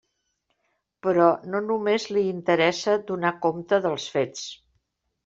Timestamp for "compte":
3.45-3.81